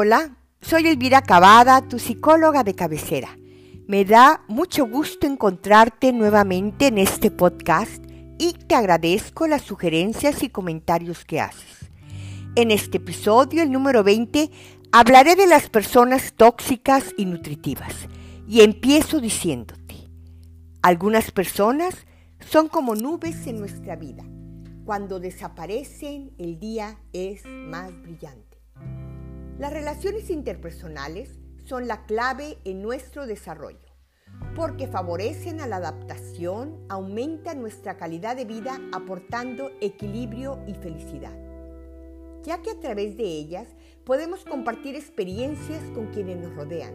Hola, 0.00 0.36
soy 0.60 0.86
Elvira 0.86 1.22
Cavada, 1.22 1.88
tu 1.88 1.98
psicóloga 1.98 2.62
de 2.62 2.76
cabecera. 2.76 3.36
Me 3.88 4.04
da 4.04 4.44
mucho 4.46 4.86
gusto 4.86 5.26
encontrarte 5.26 6.12
nuevamente 6.12 6.86
en 6.86 6.98
este 6.98 7.32
podcast 7.32 8.00
y 8.38 8.52
te 8.52 8.76
agradezco 8.76 9.48
las 9.48 9.62
sugerencias 9.62 10.44
y 10.44 10.50
comentarios 10.50 11.24
que 11.24 11.40
haces. 11.40 11.90
En 12.54 12.70
este 12.70 12.98
episodio, 12.98 13.60
el 13.60 13.72
número 13.72 14.04
20, 14.04 14.52
hablaré 14.92 15.34
de 15.34 15.48
las 15.48 15.68
personas 15.68 16.32
tóxicas 16.36 17.12
y 17.16 17.24
nutritivas. 17.24 17.92
Y 18.46 18.60
empiezo 18.60 19.20
diciéndote, 19.20 19.96
algunas 20.80 21.32
personas 21.32 22.06
son 22.38 22.68
como 22.68 22.94
nubes 22.94 23.48
en 23.48 23.58
nuestra 23.58 23.96
vida. 23.96 24.22
Cuando 24.84 25.18
desaparecen, 25.18 26.30
el 26.38 26.60
día 26.60 27.00
es 27.12 27.44
más 27.46 27.90
brillante. 28.00 28.47
Las 29.58 29.72
relaciones 29.72 30.30
interpersonales 30.30 31.36
son 31.64 31.88
la 31.88 32.06
clave 32.06 32.58
en 32.64 32.80
nuestro 32.80 33.26
desarrollo 33.26 33.88
porque 34.54 34.86
favorecen 34.86 35.60
a 35.60 35.66
la 35.66 35.76
adaptación, 35.76 36.84
aumentan 36.88 37.60
nuestra 37.60 37.96
calidad 37.96 38.36
de 38.36 38.44
vida 38.44 38.80
aportando 38.92 39.72
equilibrio 39.80 40.60
y 40.66 40.74
felicidad, 40.74 41.36
ya 42.44 42.62
que 42.62 42.70
a 42.70 42.78
través 42.78 43.16
de 43.16 43.24
ellas 43.24 43.66
podemos 44.04 44.44
compartir 44.44 44.94
experiencias 44.94 45.82
con 45.92 46.06
quienes 46.12 46.36
nos 46.38 46.54
rodean, 46.54 46.94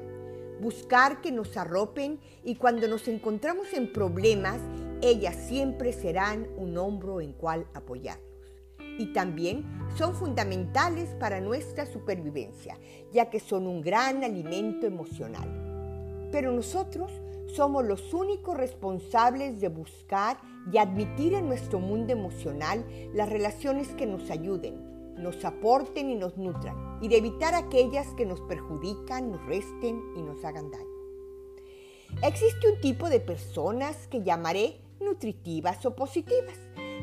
buscar 0.61 1.19
que 1.19 1.33
nos 1.33 1.57
arropen 1.57 2.19
y 2.45 2.55
cuando 2.55 2.87
nos 2.87 3.09
encontramos 3.09 3.73
en 3.73 3.91
problemas, 3.91 4.61
ellas 5.01 5.35
siempre 5.35 5.91
serán 5.91 6.47
un 6.55 6.77
hombro 6.77 7.19
en 7.19 7.33
cual 7.33 7.67
apoyar 7.73 8.19
y 8.97 9.07
también 9.13 9.65
son 9.95 10.15
fundamentales 10.15 11.09
para 11.19 11.39
nuestra 11.41 11.85
supervivencia, 11.85 12.77
ya 13.11 13.29
que 13.29 13.39
son 13.39 13.67
un 13.67 13.81
gran 13.81 14.23
alimento 14.23 14.87
emocional. 14.87 16.29
Pero 16.31 16.51
nosotros 16.51 17.11
somos 17.47 17.85
los 17.85 18.13
únicos 18.13 18.57
responsables 18.57 19.59
de 19.61 19.67
buscar 19.67 20.37
y 20.71 20.77
admitir 20.77 21.33
en 21.33 21.47
nuestro 21.47 21.79
mundo 21.79 22.13
emocional 22.13 22.85
las 23.13 23.29
relaciones 23.29 23.89
que 23.89 24.07
nos 24.07 24.29
ayuden, 24.31 25.15
nos 25.21 25.43
aporten 25.45 26.09
y 26.09 26.15
nos 26.15 26.37
nutran, 26.37 26.97
y 27.01 27.07
de 27.07 27.17
evitar 27.17 27.53
aquellas 27.53 28.07
que 28.15 28.25
nos 28.25 28.41
perjudican, 28.41 29.31
nos 29.31 29.45
resten 29.45 30.01
y 30.15 30.21
nos 30.23 30.43
hagan 30.43 30.71
daño. 30.71 30.87
Existe 32.23 32.71
un 32.71 32.79
tipo 32.79 33.09
de 33.09 33.19
personas 33.19 34.07
que 34.07 34.23
llamaré 34.23 34.79
nutritivas 34.99 35.85
o 35.85 35.95
positivas 35.95 36.57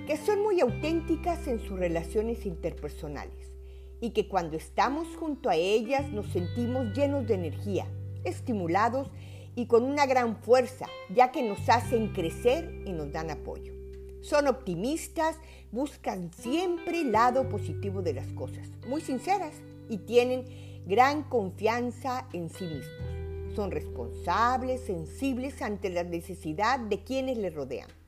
que 0.06 0.16
son 0.16 0.42
muy 0.42 0.60
auténticas 0.60 1.46
en 1.46 1.60
sus 1.60 1.78
relaciones 1.78 2.46
interpersonales 2.46 3.52
y 4.00 4.10
que 4.10 4.28
cuando 4.28 4.56
estamos 4.56 5.08
junto 5.16 5.50
a 5.50 5.56
ellas 5.56 6.10
nos 6.10 6.26
sentimos 6.32 6.96
llenos 6.96 7.26
de 7.26 7.34
energía, 7.34 7.86
estimulados 8.24 9.10
y 9.54 9.66
con 9.66 9.84
una 9.84 10.06
gran 10.06 10.36
fuerza, 10.36 10.86
ya 11.14 11.32
que 11.32 11.42
nos 11.42 11.68
hacen 11.68 12.12
crecer 12.12 12.82
y 12.86 12.92
nos 12.92 13.12
dan 13.12 13.30
apoyo. 13.30 13.74
Son 14.22 14.46
optimistas, 14.48 15.36
buscan 15.70 16.32
siempre 16.32 17.00
el 17.00 17.12
lado 17.12 17.48
positivo 17.48 18.02
de 18.02 18.14
las 18.14 18.28
cosas, 18.32 18.68
muy 18.88 19.00
sinceras 19.00 19.54
y 19.88 19.98
tienen 19.98 20.44
gran 20.86 21.22
confianza 21.24 22.26
en 22.32 22.48
sí 22.48 22.64
mismos. 22.64 23.54
Son 23.54 23.70
responsables, 23.70 24.82
sensibles 24.82 25.60
ante 25.60 25.90
la 25.90 26.04
necesidad 26.04 26.78
de 26.78 27.02
quienes 27.02 27.36
les 27.36 27.54
rodean 27.54 27.99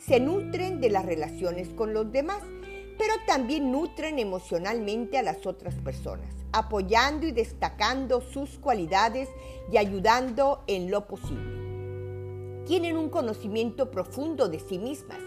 se 0.00 0.18
nutren 0.18 0.80
de 0.80 0.90
las 0.90 1.04
relaciones 1.04 1.68
con 1.68 1.92
los 1.92 2.10
demás, 2.10 2.42
pero 2.98 3.12
también 3.26 3.70
nutren 3.70 4.18
emocionalmente 4.18 5.18
a 5.18 5.22
las 5.22 5.46
otras 5.46 5.74
personas, 5.74 6.34
apoyando 6.52 7.26
y 7.26 7.32
destacando 7.32 8.20
sus 8.22 8.58
cualidades 8.58 9.28
y 9.70 9.76
ayudando 9.76 10.64
en 10.66 10.90
lo 10.90 11.06
posible. 11.06 12.64
Tienen 12.64 12.96
un 12.96 13.10
conocimiento 13.10 13.90
profundo 13.90 14.48
de 14.48 14.60
sí 14.60 14.78
mismas 14.78 15.18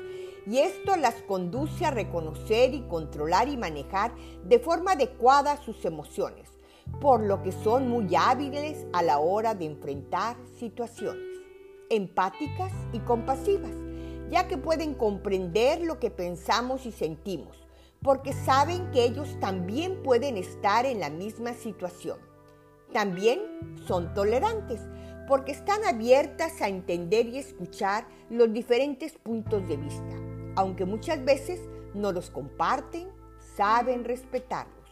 y 0.47 0.57
esto 0.57 0.95
las 0.95 1.15
conduce 1.23 1.85
a 1.85 1.91
reconocer 1.91 2.73
y 2.73 2.81
controlar 2.81 3.47
y 3.47 3.57
manejar 3.57 4.13
de 4.43 4.59
forma 4.59 4.93
adecuada 4.93 5.61
sus 5.63 5.85
emociones, 5.85 6.49
por 6.99 7.21
lo 7.23 7.43
que 7.43 7.51
son 7.51 7.87
muy 7.87 8.15
hábiles 8.15 8.87
a 8.91 9.03
la 9.03 9.19
hora 9.19 9.53
de 9.53 9.65
enfrentar 9.65 10.35
situaciones, 10.57 11.41
empáticas 11.89 12.71
y 12.91 12.99
compasivas 12.99 13.82
ya 14.33 14.47
que 14.47 14.57
pueden 14.57 14.95
comprender 14.95 15.81
lo 15.81 15.99
que 15.99 16.09
pensamos 16.09 16.87
y 16.87 16.91
sentimos, 16.91 17.67
porque 18.01 18.33
saben 18.33 18.89
que 18.89 19.03
ellos 19.03 19.39
también 19.39 20.01
pueden 20.01 20.37
estar 20.37 20.87
en 20.87 20.99
la 20.99 21.11
misma 21.11 21.53
situación. 21.53 22.17
También 22.91 23.39
son 23.85 24.11
tolerantes, 24.15 24.81
porque 25.27 25.51
están 25.51 25.83
abiertas 25.85 26.63
a 26.63 26.67
entender 26.67 27.27
y 27.27 27.37
escuchar 27.37 28.07
los 28.31 28.51
diferentes 28.51 29.19
puntos 29.19 29.67
de 29.67 29.77
vista, 29.77 30.15
aunque 30.55 30.85
muchas 30.85 31.23
veces 31.23 31.59
no 31.93 32.11
los 32.11 32.31
comparten, 32.31 33.09
saben 33.55 34.03
respetarlos. 34.03 34.89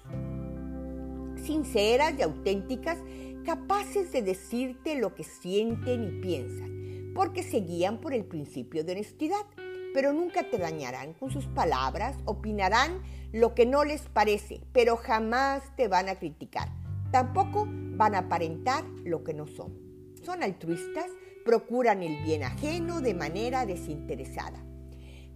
Sinceras 1.43 2.13
y 2.19 2.21
auténticas, 2.21 2.99
capaces 3.43 4.11
de 4.11 4.21
decirte 4.21 4.99
lo 4.99 5.15
que 5.15 5.23
sienten 5.23 6.03
y 6.03 6.21
piensan 6.21 6.80
porque 7.13 7.43
se 7.43 7.61
guían 7.61 7.99
por 7.99 8.13
el 8.13 8.25
principio 8.25 8.83
de 8.83 8.93
honestidad, 8.93 9.45
pero 9.93 10.13
nunca 10.13 10.49
te 10.49 10.57
dañarán 10.57 11.13
con 11.13 11.31
sus 11.31 11.45
palabras, 11.47 12.17
opinarán 12.25 13.01
lo 13.31 13.53
que 13.53 13.65
no 13.65 13.83
les 13.83 14.01
parece, 14.03 14.61
pero 14.71 14.97
jamás 14.97 15.63
te 15.75 15.87
van 15.87 16.09
a 16.09 16.15
criticar. 16.15 16.69
Tampoco 17.11 17.67
van 17.67 18.15
a 18.15 18.19
aparentar 18.19 18.85
lo 19.03 19.23
que 19.23 19.33
no 19.33 19.47
son. 19.47 19.73
Son 20.23 20.43
altruistas, 20.43 21.07
procuran 21.43 22.03
el 22.03 22.23
bien 22.23 22.43
ajeno 22.43 23.01
de 23.01 23.13
manera 23.13 23.65
desinteresada. 23.65 24.63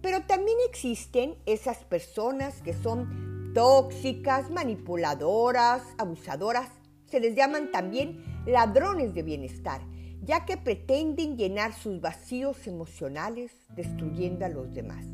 Pero 0.00 0.22
también 0.22 0.56
existen 0.68 1.36
esas 1.46 1.78
personas 1.84 2.62
que 2.62 2.72
son 2.72 3.52
tóxicas, 3.54 4.50
manipuladoras, 4.50 5.82
abusadoras. 5.98 6.70
Se 7.06 7.20
les 7.20 7.34
llaman 7.34 7.70
también 7.70 8.22
ladrones 8.46 9.14
de 9.14 9.22
bienestar 9.22 9.80
ya 10.22 10.44
que 10.44 10.56
pretenden 10.56 11.36
llenar 11.36 11.74
sus 11.74 12.00
vacíos 12.00 12.66
emocionales 12.66 13.52
destruyendo 13.74 14.44
a 14.44 14.48
los 14.48 14.72
demás. 14.72 15.04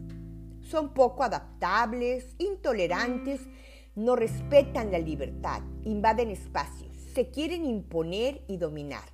Son 0.61 0.95
poco 0.95 1.23
adaptables, 1.23 2.35
intolerantes, 2.39 3.41
no 3.95 4.17
respetan 4.17 4.91
la 4.91 4.99
libertad, 4.99 5.61
invaden 5.85 6.31
espacios, 6.31 6.97
se 7.15 7.31
quieren 7.31 7.67
imponer 7.67 8.43
y 8.49 8.57
dominar. 8.57 9.05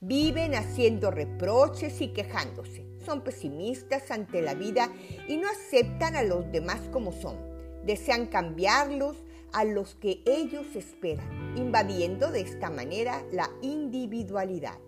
Viven 0.00 0.54
haciendo 0.54 1.10
reproches 1.10 2.00
y 2.00 2.08
quejándose. 2.08 2.86
Son 3.04 3.22
pesimistas 3.22 4.10
ante 4.10 4.42
la 4.42 4.54
vida 4.54 4.92
y 5.26 5.38
no 5.38 5.48
aceptan 5.48 6.14
a 6.14 6.22
los 6.22 6.52
demás 6.52 6.80
como 6.92 7.10
son. 7.10 7.36
Desean 7.84 8.26
cambiarlos 8.26 9.16
a 9.52 9.64
los 9.64 9.94
que 9.94 10.22
ellos 10.26 10.66
esperan, 10.76 11.56
invadiendo 11.56 12.30
de 12.30 12.42
esta 12.42 12.70
manera 12.70 13.24
la 13.32 13.50
individualidad. 13.62 14.78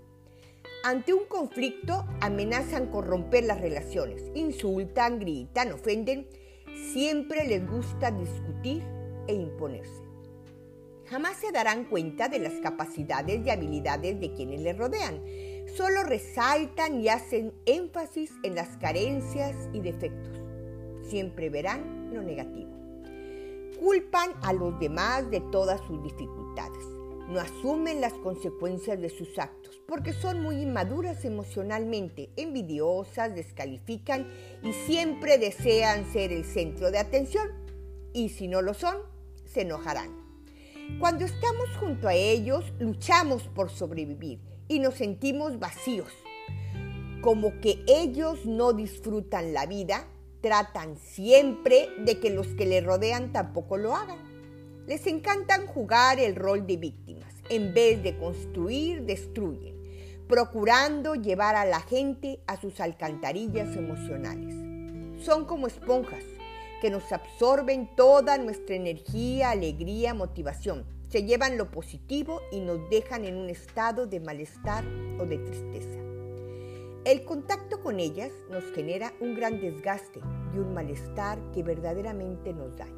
Ante 0.83 1.13
un 1.13 1.27
conflicto 1.27 2.07
amenazan 2.23 2.87
con 2.87 3.05
romper 3.05 3.45
las 3.45 3.61
relaciones, 3.61 4.23
insultan, 4.35 5.19
gritan, 5.19 5.73
ofenden, 5.73 6.27
siempre 6.95 7.47
les 7.47 7.69
gusta 7.69 8.11
discutir 8.11 8.83
e 9.27 9.35
imponerse. 9.35 10.03
Jamás 11.11 11.37
se 11.37 11.53
darán 11.53 11.85
cuenta 11.85 12.29
de 12.29 12.39
las 12.39 12.55
capacidades 12.61 13.45
y 13.45 13.51
habilidades 13.51 14.19
de 14.21 14.33
quienes 14.33 14.63
les 14.63 14.79
rodean, 14.79 15.23
solo 15.77 16.03
resaltan 16.03 16.99
y 16.99 17.09
hacen 17.09 17.53
énfasis 17.67 18.33
en 18.43 18.55
las 18.55 18.79
carencias 18.79 19.69
y 19.75 19.81
defectos. 19.81 20.41
Siempre 21.03 21.51
verán 21.51 22.15
lo 22.15 22.23
negativo. 22.23 22.71
Culpan 23.79 24.31
a 24.43 24.55
los 24.55 24.81
demás 24.81 25.31
de 25.31 25.41
todas 25.41 25.83
sus 25.83 26.03
dificultades 26.03 27.00
no 27.31 27.41
asumen 27.41 28.01
las 28.01 28.13
consecuencias 28.15 29.01
de 29.01 29.09
sus 29.09 29.39
actos 29.39 29.81
porque 29.91 30.13
son 30.13 30.41
muy 30.41 30.63
inmaduras 30.63 31.25
emocionalmente, 31.25 32.31
envidiosas, 32.37 33.35
descalifican 33.35 34.29
y 34.63 34.73
siempre 34.73 35.37
desean 35.37 36.11
ser 36.13 36.33
el 36.33 36.45
centro 36.45 36.93
de 36.93 36.99
atención. 36.99 37.49
Y 38.13 38.29
si 38.29 38.47
no 38.47 38.63
lo 38.63 38.73
son, 38.73 38.97
se 39.47 39.63
enojarán. 39.63 40.17
Cuando 41.01 41.25
estamos 41.25 41.69
junto 41.81 42.07
a 42.07 42.15
ellos, 42.15 42.73
luchamos 42.79 43.43
por 43.49 43.69
sobrevivir 43.69 44.39
y 44.69 44.79
nos 44.79 44.95
sentimos 44.95 45.59
vacíos. 45.59 46.13
Como 47.21 47.61
que 47.61 47.83
ellos 47.89 48.47
no 48.47 48.73
disfrutan 48.73 49.53
la 49.53 49.67
vida, 49.67 50.07
tratan 50.41 50.99
siempre 50.99 51.89
de 52.05 52.21
que 52.21 52.31
los 52.31 52.47
que 52.47 52.67
le 52.67 52.81
rodean 52.81 53.33
tampoco 53.33 53.77
lo 53.77 53.97
hagan. 53.97 54.19
Les 54.87 55.05
encantan 55.09 55.67
jugar 55.67 56.21
el 56.21 56.37
rol 56.37 56.65
de 56.65 56.77
víctimas. 56.77 57.20
En 57.51 57.75
vez 57.75 58.01
de 58.05 58.17
construir, 58.17 59.03
destruyen, 59.03 59.75
procurando 60.29 61.17
llevar 61.17 61.57
a 61.57 61.65
la 61.65 61.81
gente 61.81 62.39
a 62.47 62.57
sus 62.61 62.79
alcantarillas 62.79 63.77
emocionales. 63.77 64.55
Son 65.25 65.45
como 65.47 65.67
esponjas 65.67 66.23
que 66.81 66.91
nos 66.91 67.11
absorben 67.11 67.91
toda 67.97 68.39
nuestra 68.39 68.77
energía, 68.77 69.51
alegría, 69.51 70.15
motivación. 70.15 70.87
Se 71.09 71.25
llevan 71.25 71.59
lo 71.59 71.73
positivo 71.73 72.41
y 72.53 72.61
nos 72.61 72.89
dejan 72.89 73.25
en 73.25 73.35
un 73.35 73.51
estado 73.51 74.07
de 74.07 74.21
malestar 74.21 74.85
o 75.19 75.27
de 75.27 75.39
tristeza. 75.39 75.99
El 77.05 77.25
contacto 77.25 77.83
con 77.83 77.99
ellas 77.99 78.31
nos 78.49 78.63
genera 78.77 79.13
un 79.19 79.35
gran 79.35 79.61
desgaste 79.61 80.21
y 80.55 80.59
un 80.59 80.73
malestar 80.73 81.41
que 81.53 81.65
verdaderamente 81.65 82.53
nos 82.53 82.77
daña. 82.77 82.95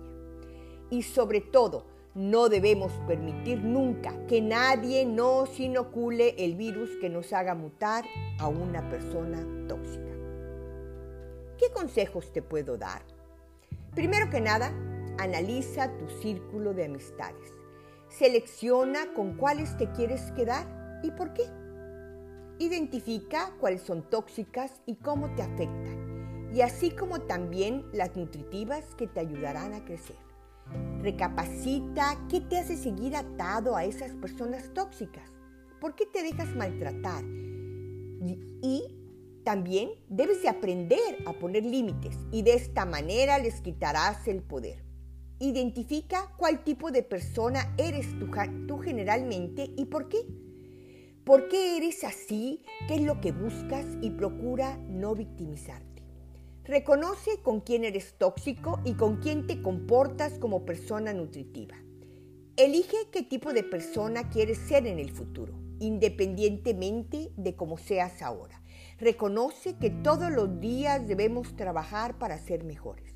Y 0.90 1.04
sobre 1.04 1.40
todo, 1.40 1.87
no 2.14 2.49
debemos 2.49 2.93
permitir 3.06 3.62
nunca 3.62 4.14
que 4.26 4.43
nadie 4.43 5.06
nos 5.06 5.59
inocule 5.59 6.35
el 6.38 6.56
virus 6.56 6.91
que 7.00 7.09
nos 7.09 7.32
haga 7.32 7.55
mutar 7.55 8.05
a 8.38 8.49
una 8.49 8.88
persona 8.91 9.47
tóxica. 9.67 10.12
¿Qué 11.59 11.70
consejos 11.73 12.32
te 12.32 12.43
puedo 12.43 12.76
dar? 12.76 13.03
Primero 13.94 14.29
que 14.29 14.41
nada, 14.41 14.73
analiza 15.19 15.97
tu 15.97 16.09
círculo 16.20 16.75
de 16.75 16.85
amistades. 16.85 17.55
Selecciona 18.09 19.14
con 19.14 19.37
cuáles 19.37 19.76
te 19.79 19.91
quieres 19.93 20.32
quedar 20.32 21.00
y 21.03 21.11
por 21.12 21.32
qué. 21.32 21.44
Identifica 22.59 23.55
cuáles 23.59 23.82
son 23.82 24.03
tóxicas 24.11 24.82
y 24.85 24.97
cómo 24.97 25.35
te 25.35 25.43
afectan, 25.43 26.50
y 26.53 26.61
así 26.61 26.91
como 26.91 27.23
también 27.23 27.87
las 27.93 28.14
nutritivas 28.17 28.94
que 28.97 29.06
te 29.06 29.20
ayudarán 29.20 29.73
a 29.73 29.85
crecer. 29.85 30.31
Recapacita 31.02 32.26
qué 32.31 32.40
te 32.40 32.58
hace 32.58 32.76
seguir 32.76 33.16
atado 33.16 33.76
a 33.76 33.84
esas 33.84 34.12
personas 34.12 34.72
tóxicas, 34.72 35.31
por 35.81 35.96
qué 35.96 36.06
te 36.06 36.22
dejas 36.22 36.54
maltratar 36.54 37.25
y 38.62 39.02
también 39.44 39.90
debes 40.08 40.43
de 40.43 40.49
aprender 40.49 41.25
a 41.26 41.32
poner 41.32 41.64
límites 41.64 42.16
y 42.31 42.43
de 42.43 42.54
esta 42.54 42.84
manera 42.87 43.38
les 43.38 43.60
quitarás 43.60 44.28
el 44.28 44.43
poder. 44.43 44.84
Identifica 45.40 46.32
cuál 46.37 46.62
tipo 46.62 46.93
de 46.93 47.02
persona 47.02 47.75
eres 47.76 48.06
tú, 48.20 48.31
tú, 48.69 48.78
generalmente 48.78 49.72
y 49.76 49.87
por 49.87 50.08
qué. 50.08 50.19
¿Por 51.25 51.49
qué 51.49 51.76
eres 51.76 52.04
así? 52.04 52.62
¿Qué 52.87 52.94
es 52.94 53.02
lo 53.02 53.20
que 53.20 53.32
buscas? 53.32 53.87
Y 54.00 54.10
procura 54.10 54.76
no 54.88 55.16
victimizarte. 55.16 55.92
Reconoce 56.64 57.43
con 57.43 57.61
quién 57.61 57.82
eres 57.85 58.14
tóxico 58.19 58.79
y 58.85 58.94
con 58.94 59.17
quién 59.17 59.49
te 59.49 59.61
comportas 59.61 60.38
como 60.38 60.64
persona 60.64 61.12
nutritiva. 61.12 61.75
Elige 62.56 62.97
qué 63.11 63.25
tipo 63.25 63.53
de 63.53 63.64
persona 63.64 64.29
quieres 64.29 64.59
ser 64.59 64.87
en 64.87 65.00
el 65.00 65.11
futuro, 65.11 65.55
independientemente 65.81 67.32
de 67.37 67.56
cómo 67.56 67.79
seas 67.79 68.23
ahora. 68.23 68.62
Reconoce 68.99 69.76
que 69.76 69.91
todos 69.91 70.31
los 70.31 70.61
días 70.61 71.09
debemos 71.09 71.56
trabajar 71.56 72.19
para 72.19 72.38
ser 72.38 72.62
mejores 72.62 73.12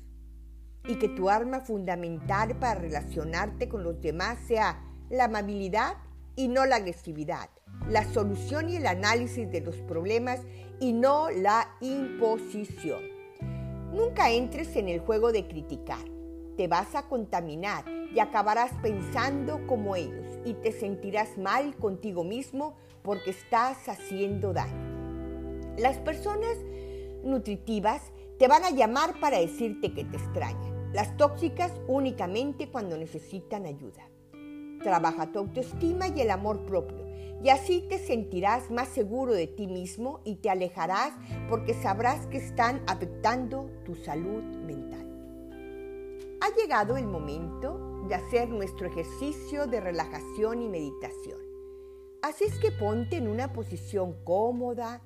y 0.85 0.95
que 0.95 1.07
tu 1.07 1.29
arma 1.29 1.61
fundamental 1.61 2.59
para 2.59 2.81
relacionarte 2.81 3.69
con 3.69 3.81
los 3.81 4.01
demás 4.01 4.39
sea 4.45 4.83
la 5.09 5.25
amabilidad 5.25 5.93
y 6.35 6.49
no 6.49 6.65
la 6.65 6.75
agresividad, 6.75 7.49
la 7.87 8.03
solución 8.03 8.69
y 8.69 8.75
el 8.75 8.87
análisis 8.87 9.49
de 9.49 9.61
los 9.61 9.77
problemas 9.77 10.41
y 10.81 10.91
no 10.91 11.29
la 11.29 11.77
imposición. 11.79 13.16
Nunca 13.97 14.29
entres 14.29 14.75
en 14.75 14.89
el 14.89 14.99
juego 14.99 15.31
de 15.31 15.47
criticar, 15.47 16.05
te 16.55 16.67
vas 16.67 16.93
a 16.93 17.07
contaminar 17.07 17.83
y 18.13 18.19
acabarás 18.19 18.71
pensando 18.83 19.65
como 19.65 19.95
ellos 19.95 20.23
y 20.45 20.53
te 20.53 20.71
sentirás 20.71 21.39
mal 21.39 21.75
contigo 21.77 22.23
mismo 22.23 22.75
porque 23.01 23.31
estás 23.31 23.89
haciendo 23.89 24.53
daño. 24.53 25.73
Las 25.79 25.97
personas 25.97 26.57
nutritivas 27.23 28.03
te 28.37 28.47
van 28.47 28.65
a 28.65 28.69
llamar 28.69 29.19
para 29.19 29.39
decirte 29.39 29.91
que 29.91 30.05
te 30.05 30.17
extrañan. 30.17 30.93
Las 30.93 31.17
tóxicas 31.17 31.71
únicamente 31.87 32.69
cuando 32.69 32.99
necesitan 32.99 33.65
ayuda. 33.65 34.07
Trabaja 34.83 35.31
tu 35.31 35.39
autoestima 35.39 36.07
y 36.09 36.21
el 36.21 36.29
amor 36.29 36.67
propio 36.67 37.06
y 37.43 37.49
así 37.49 37.85
te 37.87 37.99
sentirás 37.99 38.71
más 38.71 38.87
seguro 38.89 39.33
de 39.33 39.47
ti 39.47 39.67
mismo 39.67 40.21
y 40.23 40.37
te 40.37 40.49
alejarás 40.49 41.13
porque 41.49 41.73
sabrás 41.73 42.25
que 42.27 42.37
están 42.37 42.81
afectando 42.87 43.69
tu 43.85 43.95
salud 43.95 44.43
mental. 44.65 45.05
Ha 46.41 46.55
llegado 46.55 46.97
el 46.97 47.07
momento 47.07 48.03
de 48.07 48.15
hacer 48.15 48.49
nuestro 48.49 48.87
ejercicio 48.87 49.67
de 49.67 49.81
relajación 49.81 50.61
y 50.61 50.69
meditación. 50.69 51.39
Así 52.21 52.45
es 52.45 52.57
que 52.59 52.71
ponte 52.71 53.17
en 53.17 53.27
una 53.27 53.53
posición 53.53 54.15
cómoda, 54.23 55.01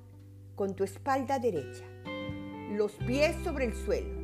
con 0.56 0.76
tu 0.76 0.84
espalda 0.84 1.40
derecha, 1.40 1.86
los 2.72 2.94
pies 2.94 3.36
sobre 3.44 3.66
el 3.66 3.74
suelo. 3.74 4.22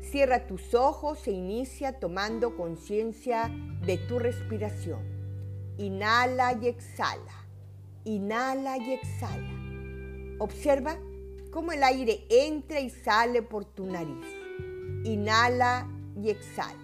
Cierra 0.00 0.46
tus 0.46 0.74
ojos 0.74 1.26
e 1.26 1.32
inicia 1.32 1.98
tomando 1.98 2.56
conciencia 2.56 3.50
de 3.84 3.98
tu 3.98 4.18
respiración. 4.18 5.13
Inhala 5.76 6.52
y 6.60 6.68
exhala. 6.68 7.46
Inhala 8.04 8.78
y 8.78 8.92
exhala. 8.92 10.36
Observa 10.38 10.96
cómo 11.50 11.72
el 11.72 11.82
aire 11.82 12.24
entra 12.28 12.80
y 12.80 12.90
sale 12.90 13.42
por 13.42 13.64
tu 13.64 13.86
nariz. 13.86 14.26
Inhala 15.04 15.88
y 16.20 16.30
exhala. 16.30 16.78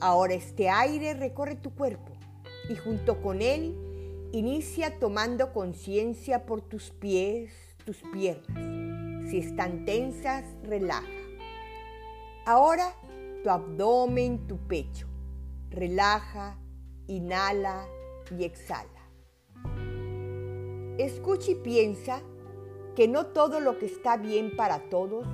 Ahora 0.00 0.34
este 0.34 0.68
aire 0.68 1.14
recorre 1.14 1.56
tu 1.56 1.74
cuerpo 1.74 2.12
y 2.68 2.76
junto 2.76 3.22
con 3.22 3.40
él 3.40 3.74
inicia 4.32 4.98
tomando 4.98 5.52
conciencia 5.52 6.44
por 6.44 6.60
tus 6.60 6.90
pies, 6.90 7.52
tus 7.84 8.02
piernas. 8.12 9.30
Si 9.30 9.38
están 9.38 9.84
tensas, 9.86 10.44
relaja. 10.64 11.06
Ahora 12.44 12.92
tu 13.42 13.50
abdomen, 13.50 14.46
tu 14.46 14.58
pecho. 14.58 15.06
Relaja, 15.70 16.58
inhala 17.06 17.86
y 18.30 18.44
exhala. 18.44 18.88
Escucha 20.98 21.52
y 21.52 21.54
piensa 21.54 22.20
que 22.94 23.08
no 23.08 23.26
todo 23.26 23.60
lo 23.60 23.78
que 23.78 23.86
está 23.86 24.16
bien 24.16 24.56
para 24.56 24.90
todos 24.90 25.26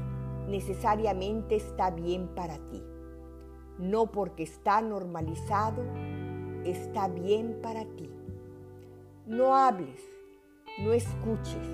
necesariamente 0.48 1.56
está 1.56 1.90
bien 1.90 2.28
para 2.28 2.58
ti. 2.70 2.82
No 3.78 4.10
porque 4.12 4.44
está 4.44 4.80
normalizado, 4.80 5.82
está 6.64 7.08
bien 7.08 7.58
para 7.62 7.84
ti. 7.84 8.10
No 9.26 9.56
hables, 9.56 10.00
no 10.78 10.92
escuches, 10.92 11.68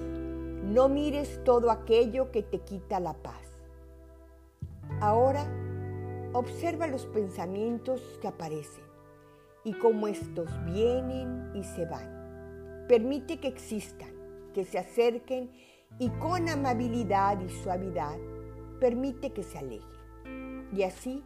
no 0.64 0.88
mires 0.88 1.42
todo 1.44 1.70
aquello 1.70 2.30
que 2.30 2.42
te 2.42 2.60
quita 2.60 2.98
la 2.98 3.12
paz. 3.14 3.58
Ahora 5.00 5.44
observa 6.32 6.86
los 6.86 7.06
pensamientos 7.06 8.00
que 8.20 8.28
aparecen 8.28 8.91
y 9.64 9.72
cómo 9.74 10.08
estos 10.08 10.48
vienen 10.66 11.50
y 11.54 11.62
se 11.62 11.86
van. 11.86 12.86
Permite 12.88 13.38
que 13.38 13.48
existan, 13.48 14.10
que 14.54 14.64
se 14.64 14.78
acerquen 14.78 15.50
y 15.98 16.08
con 16.10 16.48
amabilidad 16.48 17.40
y 17.40 17.48
suavidad 17.48 18.18
permite 18.80 19.30
que 19.30 19.44
se 19.44 19.58
alejen. 19.58 20.68
Y 20.74 20.82
así 20.82 21.22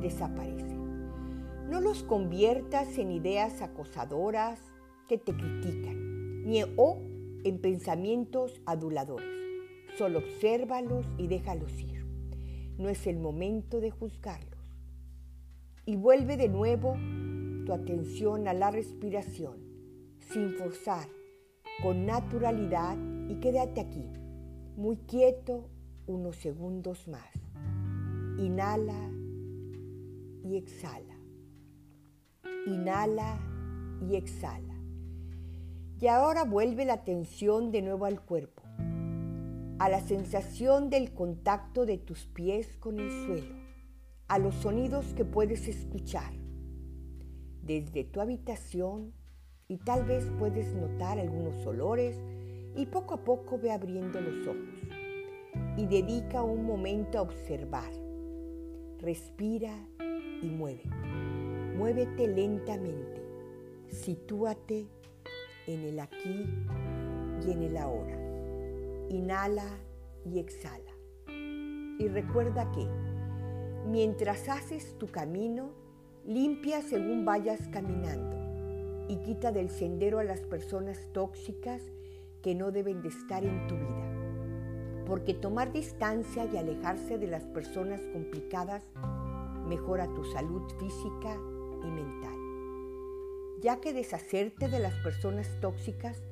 desaparecen. 0.00 1.08
No 1.68 1.80
los 1.80 2.02
conviertas 2.02 2.98
en 2.98 3.12
ideas 3.12 3.62
acosadoras 3.62 4.58
que 5.08 5.18
te 5.18 5.32
critican, 5.32 6.42
ni 6.44 6.62
o 6.76 6.98
en 7.44 7.60
pensamientos 7.60 8.60
aduladores. 8.66 9.28
Solo 9.96 10.18
obsérvalos 10.18 11.06
y 11.16 11.28
déjalos 11.28 11.78
ir. 11.80 12.04
No 12.76 12.88
es 12.88 13.06
el 13.06 13.18
momento 13.18 13.80
de 13.80 13.92
juzgarlos. 13.92 14.58
Y 15.86 15.96
vuelve 15.96 16.36
de 16.36 16.48
nuevo 16.48 16.96
tu 17.70 17.74
atención 17.74 18.48
a 18.48 18.52
la 18.52 18.72
respiración, 18.72 19.54
sin 20.18 20.54
forzar, 20.54 21.06
con 21.84 22.04
naturalidad 22.04 22.98
y 23.28 23.36
quédate 23.36 23.80
aquí, 23.80 24.04
muy 24.76 24.96
quieto 24.96 25.68
unos 26.08 26.34
segundos 26.34 27.06
más. 27.06 27.30
Inhala 28.38 29.08
y 30.42 30.56
exhala. 30.56 31.14
Inhala 32.66 33.38
y 34.08 34.16
exhala. 34.16 34.74
Y 36.00 36.08
ahora 36.08 36.42
vuelve 36.42 36.84
la 36.84 36.94
atención 36.94 37.70
de 37.70 37.82
nuevo 37.82 38.04
al 38.04 38.20
cuerpo, 38.20 38.62
a 39.78 39.88
la 39.88 40.00
sensación 40.00 40.90
del 40.90 41.14
contacto 41.14 41.86
de 41.86 41.98
tus 41.98 42.26
pies 42.26 42.76
con 42.78 42.98
el 42.98 43.12
suelo, 43.26 43.54
a 44.26 44.40
los 44.40 44.56
sonidos 44.56 45.14
que 45.14 45.24
puedes 45.24 45.68
escuchar 45.68 46.39
desde 47.62 48.04
tu 48.04 48.20
habitación 48.20 49.12
y 49.68 49.78
tal 49.78 50.04
vez 50.04 50.30
puedes 50.38 50.74
notar 50.74 51.18
algunos 51.18 51.64
olores 51.66 52.16
y 52.74 52.86
poco 52.86 53.14
a 53.14 53.24
poco 53.24 53.58
ve 53.58 53.72
abriendo 53.72 54.20
los 54.20 54.46
ojos 54.46 54.80
y 55.76 55.86
dedica 55.86 56.42
un 56.42 56.64
momento 56.64 57.18
a 57.18 57.22
observar. 57.22 57.90
Respira 58.98 59.72
y 60.42 60.46
mueve. 60.46 60.84
Muévete 61.76 62.26
lentamente. 62.28 63.22
Sitúate 63.88 64.88
en 65.66 65.84
el 65.84 66.00
aquí 66.00 66.46
y 67.46 67.50
en 67.50 67.62
el 67.62 67.76
ahora. 67.76 68.16
Inhala 69.08 69.66
y 70.24 70.38
exhala. 70.38 70.92
Y 71.28 72.08
recuerda 72.08 72.70
que 72.72 72.86
mientras 73.86 74.48
haces 74.48 74.96
tu 74.98 75.06
camino, 75.06 75.70
limpia 76.30 76.80
según 76.80 77.24
vayas 77.24 77.58
caminando. 77.72 78.38
y 79.08 79.16
quita 79.16 79.50
del 79.50 79.68
sendero 79.68 80.20
a 80.20 80.22
las 80.22 80.42
personas 80.42 81.08
tóxicas 81.12 81.82
que 82.40 82.54
no 82.54 82.70
deben 82.70 83.02
de 83.02 83.08
estar 83.08 83.44
en 83.44 83.66
tu 83.66 83.74
vida. 83.74 85.04
Porque 85.04 85.34
tomar 85.34 85.72
distancia 85.72 86.44
y 86.44 86.56
alejarse 86.56 87.18
de 87.18 87.26
las 87.26 87.42
personas 87.46 88.00
complicadas 88.12 88.84
mejora 89.66 90.06
tu 90.14 90.24
salud 90.26 90.62
física 90.78 91.36
y 91.82 91.90
mental. 91.90 92.38
Ya 93.60 93.80
que 93.80 93.92
deshacerte 93.92 94.68
de 94.68 94.78
las 94.78 94.94
personas 95.02 95.48
tóxicas 95.60 96.22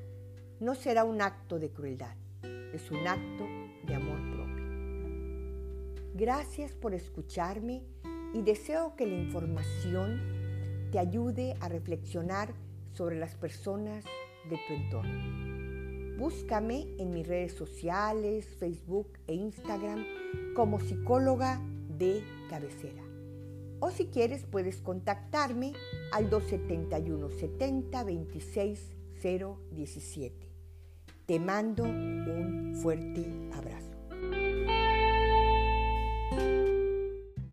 no 0.60 0.76
será 0.76 1.02
un 1.02 1.20
acto 1.20 1.58
de 1.58 1.70
crueldad, 1.70 2.14
es 2.72 2.88
un 2.92 3.04
acto 3.08 3.44
de 3.84 3.94
amor 3.96 4.20
propio. 4.30 4.68
Gracias 6.14 6.76
por 6.76 6.94
escucharme 6.94 7.82
y 8.35 8.42
deseo 8.42 8.94
que 8.97 9.06
la 9.06 9.16
información 9.16 10.20
te 10.92 10.99
ayude 10.99 11.56
a 11.61 11.68
reflexionar 11.68 12.54
sobre 12.92 13.18
las 13.18 13.35
personas 13.35 14.04
de 14.49 14.58
tu 14.66 14.75
entorno. 14.75 16.16
Búscame 16.18 16.87
en 16.99 17.11
mis 17.11 17.26
redes 17.26 17.52
sociales, 17.52 18.47
Facebook 18.58 19.12
e 19.26 19.35
Instagram 19.35 20.04
como 20.54 20.80
psicóloga 20.80 21.61
de 21.97 22.25
cabecera. 22.50 23.02
O 23.80 23.90
si 23.90 24.06
quieres 24.06 24.44
puedes 24.44 24.80
contactarme 24.80 25.73
al 26.12 26.28
271 26.28 27.30
70 27.30 28.04
26 28.04 28.97
017. 29.23 30.49
Te 31.26 31.38
mando 31.38 31.85
un 31.85 32.75
fuerte 32.82 33.47